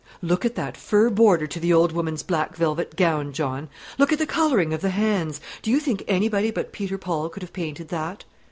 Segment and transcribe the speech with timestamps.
[0.23, 3.69] "Look at that fur border to the old woman's black velvet gown, John;
[3.99, 5.39] look at the colouring of the hands!
[5.61, 8.23] Do you think anybody but Peter Paul could have painted that?